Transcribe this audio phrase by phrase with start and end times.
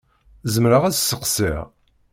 [0.53, 1.59] Zemreɣ ad d-sseqsiɣ?